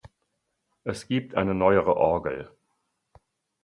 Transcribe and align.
Es 0.83 1.07
gibt 1.07 1.35
eine 1.35 1.53
neuere 1.53 1.95
Orgel. 1.95 2.49